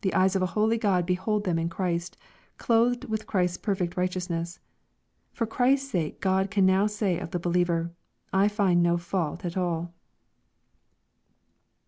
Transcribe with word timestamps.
The 0.00 0.12
eyes 0.12 0.34
of 0.34 0.42
a 0.42 0.46
holy 0.58 0.76
God 0.76 1.06
behold 1.06 1.44
them 1.44 1.56
in 1.56 1.68
Christ, 1.68 2.16
clothed 2.58 3.04
with 3.04 3.28
Christ's 3.28 3.58
perfect 3.58 3.96
righteousness. 3.96 4.58
For 5.32 5.46
Christ's 5.46 5.88
sake 5.88 6.20
God 6.20 6.50
can 6.50 6.66
now 6.66 6.88
say 6.88 7.16
of 7.20 7.30
the 7.30 7.38
believer, 7.38 7.92
'^ 7.94 7.94
I 8.32 8.48
find 8.48 8.70
in 8.78 8.78
him 8.78 8.82
no 8.82 8.96
faiflt"a(rall." 8.96 9.92